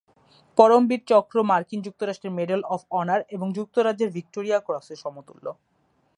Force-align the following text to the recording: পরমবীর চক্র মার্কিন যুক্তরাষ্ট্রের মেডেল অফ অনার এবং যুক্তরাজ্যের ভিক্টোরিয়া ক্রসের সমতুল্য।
পরমবীর 0.57 1.01
চক্র 1.07 1.37
মার্কিন 1.49 1.79
যুক্তরাষ্ট্রের 1.83 2.35
মেডেল 2.37 2.61
অফ 2.75 2.81
অনার 2.99 3.21
এবং 3.35 3.47
যুক্তরাজ্যের 3.57 4.13
ভিক্টোরিয়া 4.15 4.59
ক্রসের 4.59 4.97
সমতুল্য। 5.03 5.45